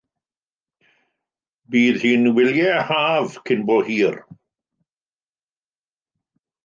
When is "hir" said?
3.91-4.19